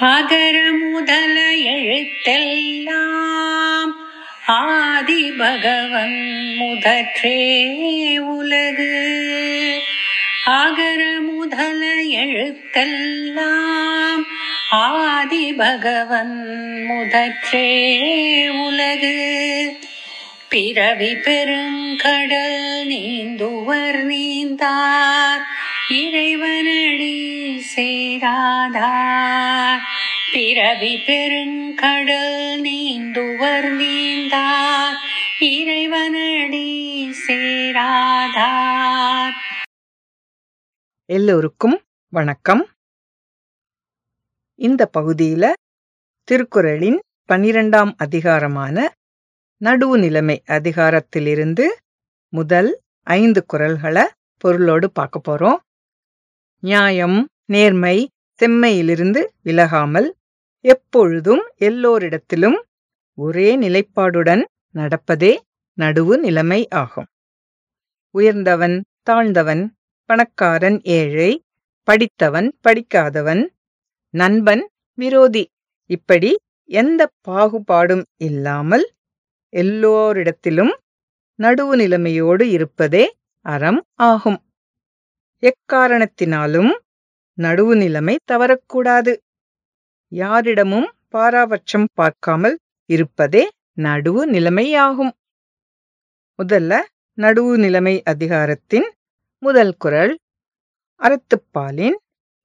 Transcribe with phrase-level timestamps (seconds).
[0.00, 3.92] அகர முதல எழுத்தெல்லாம்
[4.46, 9.22] ஆதி பகவன் முதற்றே உலகு.
[10.44, 14.22] அகர முதல எழுத்தெல்லாம்
[14.70, 19.76] ஆதி பகவன் முதற்றே உலகு.
[20.48, 25.42] பிறவி பெருங்கடல் நீந்துவர் நீந்தார்.
[25.88, 27.62] இறைவனடி
[28.14, 29.80] சேராதார்
[30.32, 34.96] பிறவி பெருங்கடல் நீந்துவர் நீந்தார்.
[35.40, 36.68] இறைவனடி
[37.28, 39.32] சேராதார்.
[41.04, 42.68] எல்லோருக்கும் வணக்கம்.
[44.54, 45.52] இந்த பகுதியில
[46.24, 48.94] திருக்குறளின் பனிரெண்டாம் அதிகாரமான
[49.64, 51.76] நடுவு நிலைமை அதிகாரத்திலிருந்து
[52.28, 55.56] முதல் ஐந்து குரல்களை பொருளோடு பார்க்க போறோம்.
[56.60, 57.96] நியாயம் நேர்மை
[58.40, 60.08] செம்மையிலிருந்து விலகாமல்
[60.64, 62.58] எப்பொழுதும் எல்லோரிடத்திலும்
[63.18, 64.42] ஒரே நிலைப்பாடுடன்
[64.74, 65.32] நடப்பதே
[65.78, 67.08] நடுவு நிலைமை ஆகும்.
[68.14, 68.76] உயர்ந்தவன்
[69.10, 69.62] தாழ்ந்தவன்
[70.10, 71.30] பணக்காரன் ஏழை
[71.88, 73.42] படித்தவன் படிக்காதவன்
[74.14, 74.64] நண்பன்
[74.98, 75.44] விரோதி
[75.90, 76.30] இப்படி
[76.70, 78.86] எந்த பாகுபாடும் இல்லாமல்
[79.52, 80.72] எல்லோரிடத்திலும்
[81.38, 83.04] நடுவு நிலைமையோடு இருப்பதே
[83.46, 84.38] அறம் ஆகும்.
[85.42, 86.72] எக்காரணத்தினாலும்
[87.38, 89.12] நடுவு நிலைமை தவறக்கூடாது.
[90.12, 95.12] யாரிடமும் பாராபட்சம் பார்க்காமல் இருப்பதே நடுவு நிலைமையாகும்
[96.38, 96.80] முதல்ல
[97.18, 98.88] நடுவு நிலைமை அதிகாரத்தின்
[99.42, 100.18] முதல் குறள்
[101.00, 101.98] அறத்துப்பாலின்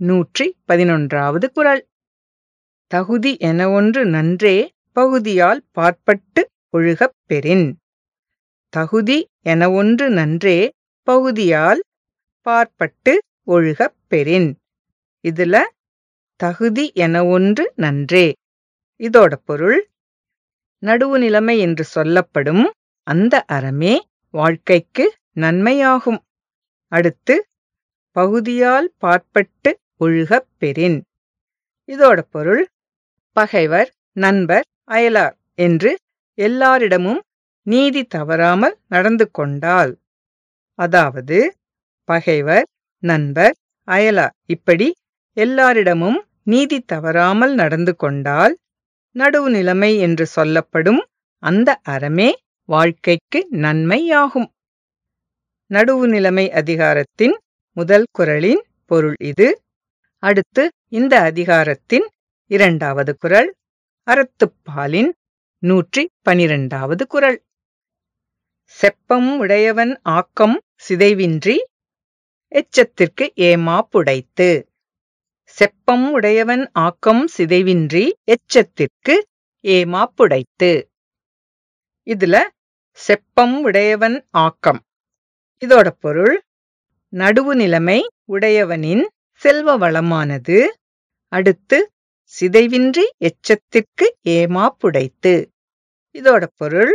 [0.00, 1.82] நூற்றி பதினொன்றாவது குறள்
[2.90, 4.56] தகுதி என ஒன்று நன்றே
[4.92, 7.66] பகுதியால் பார்ப்பட்டு ஒழுகப் பெறின்.
[8.72, 10.58] தகுதி என ஒன்று நன்றே
[11.02, 11.82] பகுதியால்
[12.46, 13.12] பார்ப்பட்டு
[13.46, 14.48] ஒழுகப் பெறின்.
[15.24, 15.56] இதுல
[16.40, 18.26] தகுதி என ஒன்று நன்றே.
[19.00, 19.78] இதோட பொருள்
[20.82, 22.64] நடுவு நிலைமை என்று சொல்லப்படும்
[23.06, 23.94] அந்த அறமே
[24.34, 26.20] வாழ்க்கைக்கு நன்மையாகும்.
[26.92, 27.34] அடுத்து
[28.16, 30.98] பகுதியால் பார்ப்பட்டு ஒழுகப் பெறின்.
[31.88, 32.62] இதோட பொருள்
[33.36, 35.90] பகைவர் நண்பர் அயலார் என்று
[36.38, 37.20] எல்லாரிடமும்
[37.66, 39.92] நீதி தவறாமல் நடந்து கொண்டால்
[40.78, 41.38] அதாவது
[42.08, 42.66] பகைவர்
[43.02, 43.54] நண்பர்
[43.88, 44.88] அயலார் இப்படி
[45.36, 48.54] எல்லாரிடமும் நீதி தவறாமல் நடந்து கொண்டால்
[49.16, 51.00] நடுவு நிலைமை என்று சொல்லப்படும்
[51.42, 52.28] அந்த அறமே
[52.68, 54.48] வாழ்க்கைக்கு நன்மையாகும்.
[55.70, 57.34] நடுவு நிலைமை அதிகாரத்தின்
[57.76, 59.48] முதல் குறளின் பொருள் இது.
[60.22, 62.06] அடுத்து இந்த அதிகாரத்தின்
[62.50, 63.48] இரண்டாவது குறள்
[64.06, 65.10] அறத்துப்பாலின்
[65.62, 67.38] நூற்றி பனிரெண்டாவது குறள்
[68.78, 70.56] செப்பம் உடையவன் ஆக்கம்
[70.88, 71.56] சிதைவின்றி
[72.52, 74.48] எச்சத்திற்கு ஏமாப்புடைத்து.
[75.56, 78.02] செப்பம் உடையவன் ஆக்கம் சிதைவின்றி
[78.34, 79.14] எச்சத்திற்கு
[79.64, 80.70] ஏமாப்புடைத்து
[82.06, 82.36] இதுல
[82.98, 84.80] செப்பம் உடையவன் ஆக்கம்.
[85.62, 86.36] இதோட பொருள்
[87.12, 89.04] நடுவு நிலைமை உடையவனின்
[89.42, 90.58] செல்வ வளமானது
[91.32, 91.78] அடுத்து
[92.34, 95.34] சிதைவின்றி எச்சத்திற்கு ஏமாப்புடைத்து
[96.14, 96.92] இதோட பொருள்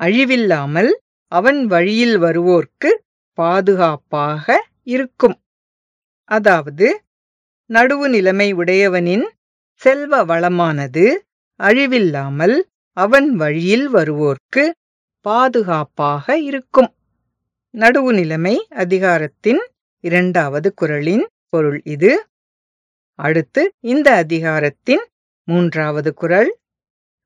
[0.00, 0.92] அழிவில்லாமல்
[1.32, 2.90] அவன் வழியில் வருவோர்க்கு
[3.38, 4.46] பாதுகாப்பாக
[4.86, 5.36] இருக்கும்.
[6.30, 6.86] அதாவது
[7.72, 9.26] நடுவு நிலைமை உடையவனின்
[9.82, 11.04] செல்வ வளமானது
[11.60, 12.56] அழிவில்லாமல்
[12.96, 14.64] அவன் வழியில் வருவோர்க்கு
[15.26, 16.90] பாதுகாப்பாக இருக்கும்.
[17.74, 19.60] நடுவு நிலைமை அதிகாரத்தின்
[20.04, 22.12] இரண்டாவது குறளின் பொருள் இது.
[23.18, 25.04] அடுத்து இந்த அதிகாரத்தின்
[25.48, 26.50] மூன்றாவது குறள்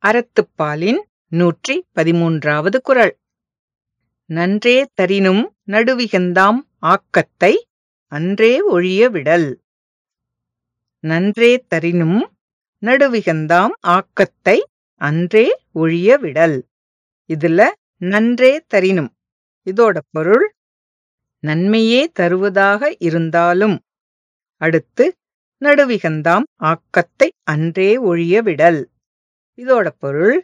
[0.03, 1.01] அறத்துப்பாலின்
[1.33, 3.15] நூற்றி பதிமூன்றாவது குறள்
[4.31, 7.53] நன்றே தரினும் நடுவிகந்தாம் ஆக்கத்தை
[8.13, 9.49] அன்றே ஒழிய விடல்.
[11.05, 12.19] நன்றே தரினும்
[12.83, 14.57] நடுவிகந்தாம் ஆக்கத்தை
[15.01, 16.57] அன்றே ஒழிய விடல்
[17.31, 17.61] இதுல
[18.03, 19.11] நன்றே தரினும்.
[19.67, 20.47] இதோட பொருள்
[21.43, 23.77] நன்மையே தருவதாக இருந்தாலும்
[24.61, 25.05] அடுத்து
[25.62, 28.81] நடுவிகந்தாம் ஆக்கத்தை அன்றே ஒழிய விடல்
[29.59, 30.37] இதோட பொருள்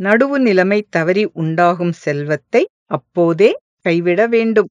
[0.00, 3.50] நடுவு நிலைமை தவறி உண்டாகும் செல்வத்தை அப்போதே
[3.86, 4.70] கைவிட வேண்டும்.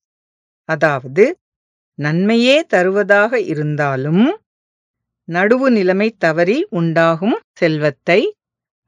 [0.69, 1.23] அதாவது
[1.99, 4.23] நன்மையே தருவதாக இருந்தாலும்
[5.27, 8.19] நடுவு நிலைமை தவறி உண்டாகும் செல்வத்தை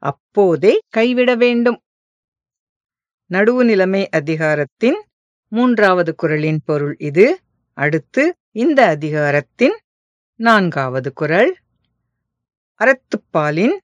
[0.02, 1.78] அப்போதே கைவிட வேண்டும்.
[3.30, 4.98] நடுவு நிலைமை அதிகாரத்தின்
[5.52, 7.26] மூன்றாவது குறளின் பொருள் இது.
[7.78, 8.24] அடுத்து
[8.54, 9.76] இந்த அதிகாரத்தின்
[10.40, 11.52] நான்காவது குறள்
[12.80, 13.76] அறத்துப்பாலின்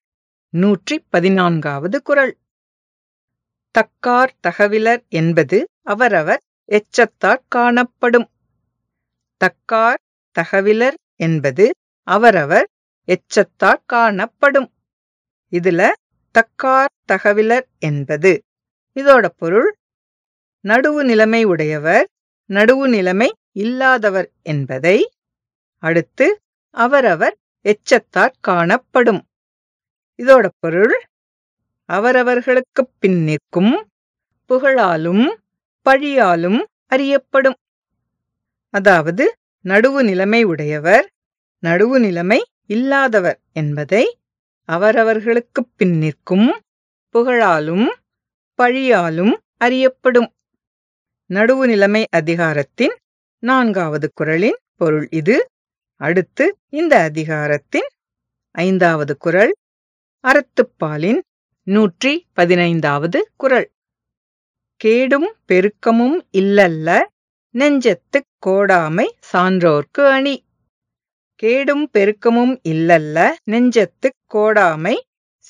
[0.55, 2.35] நூற்றி பதினான்காவது குறள்
[3.75, 8.29] தக்கார் தகவிலர் என்பது அவரவர் எச்சத்தார் காணப்படும்.
[9.41, 10.01] தக்கார்
[10.37, 11.65] தகவிலர் என்பது
[12.09, 12.67] அவரவர்
[13.09, 14.69] எச்சத்தாற் காணப்படும்.
[15.53, 15.83] இதுல
[16.35, 18.33] தக்கார் தகவிலர் என்பது.
[18.97, 19.69] இதோட பொருள்
[20.65, 22.07] நடுவு நிலைமை உடையவர்
[22.51, 24.99] நடுவு நிலைமை இல்லாதவர் என்பதை
[25.83, 26.27] அடுத்து
[26.75, 29.23] அவரவர் எச்சத்தாற் காணப்படும்.
[30.19, 30.95] இதோட பொருள்
[31.89, 33.73] அவரவர்களுக்குப் பின் நிற்கும்
[34.51, 35.25] புகழாலும்
[35.87, 37.59] பழியாலும் அறியப்படும்.
[38.75, 39.25] அதாவது
[39.65, 41.07] நடுவு நிலைமை உடையவர்
[41.63, 44.05] நடுவு நிலைமை இல்லாதவர் என்பதை
[44.69, 46.49] அவரவர்களுக்குப் பின் நிற்கும்
[47.15, 47.87] புகழாலும்
[48.59, 50.29] பழியாலும் அறியப்படும்.
[51.31, 52.95] நடுவு நிலைமை அதிகாரத்தின்
[53.43, 55.37] நான்காவது குறளின் பொருள் இது.
[56.01, 57.89] அடுத்து இந்த அதிகாரத்தின்
[58.55, 59.53] ஐந்தாவது குறள்
[60.25, 61.21] அறத்துப்பாலின்
[61.67, 63.69] நூற்றி பதினைந்தாவது குறள்
[64.81, 66.89] கேடும் பெருக்கமும் இல்லல்ல
[67.59, 70.35] நெஞ்சத்துக் கோடாமை சான்றோர்க்கு அணி.
[71.35, 74.95] கேடும் பெருக்கமும் இல்லல்ல நெஞ்சத்துக் கோடாமை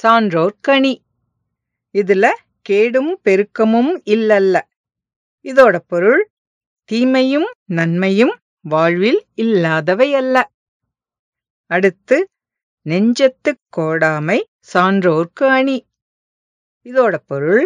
[0.03, 0.93] சான்றோர்க்கணி
[1.95, 2.27] இதுல
[2.63, 4.57] கேடும் பெருக்கமும் இல்லல்ல.
[5.45, 6.23] இதோட பொருள்
[6.89, 8.35] தீமையும் நன்மையும்
[8.65, 10.37] வாழ்வில் இல்லாதவை அல்ல.
[11.71, 12.19] அடுத்து
[12.87, 14.39] நெஞ்சத்துக் கோடாமை
[14.73, 15.79] சான்றோர்க்கு அணி.
[16.87, 17.65] இதோட பொருள்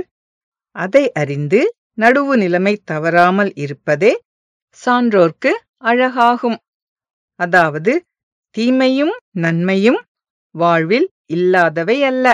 [0.77, 1.63] அதை அறிந்து
[1.99, 4.13] நடுவு நிலைமை தவறாமல் இருப்பதே
[4.81, 5.51] சான்றோர்க்கு
[5.83, 6.59] அழகாகும்.
[7.41, 7.93] அதாவது
[8.51, 10.01] தீமையும் நன்மையும்
[10.55, 12.27] வாழ்வில் இல்லாதவை அல்ல.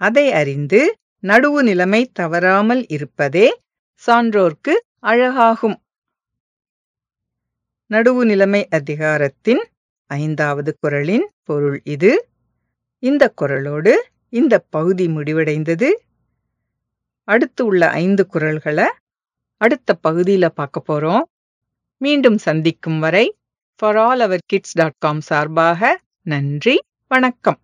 [0.00, 3.46] அதை அறிந்து நடுவு நிலைமை தவறாமல் இருப்பதே
[4.06, 5.76] சான்றோர்க்கு அழகாகும்.
[7.90, 9.62] நடுவு நிலைமை அதிகாரத்தின்
[10.10, 12.12] ஐந்தாவது குறளின் பொருள் இது.
[12.98, 13.92] இந்த குறளோடு
[14.28, 15.90] இந்த பகுதி முடிவடைந்தது.
[17.28, 18.86] அடுத்து உள்ள ஐந்து குரல்களை
[19.62, 21.22] அடுத்த பகுதியில பார்க்க போறோம்.
[21.96, 23.36] மீண்டும் சந்திக்கும் வரை
[23.76, 27.60] for all our kids dot com சார்பாக நன்றி வணக்கம்.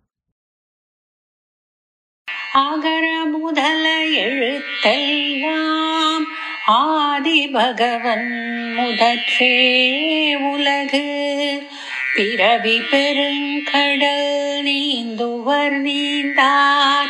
[2.53, 6.23] அகர முதல எழுத்தெல்லாம்
[6.65, 11.67] ஆதி பகவன் முதற்றே உலகு.
[12.15, 17.07] பிறவி பெருங்கடல் நீந்துவர் நீந்தார்.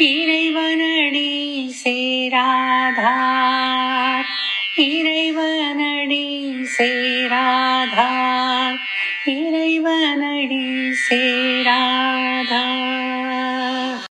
[0.00, 4.24] இறைவனடி சேராதார்.
[4.76, 5.87] இறைவன